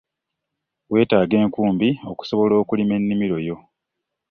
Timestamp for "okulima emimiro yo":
2.61-3.57